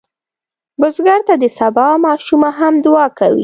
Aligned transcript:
بزګر 0.79 1.19
ته 1.27 1.33
د 1.43 1.45
سبا 1.59 1.87
ماشومه 2.05 2.49
هم 2.59 2.73
دعا 2.85 3.07
کوي 3.19 3.39